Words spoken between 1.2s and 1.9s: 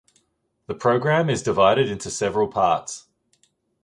is divided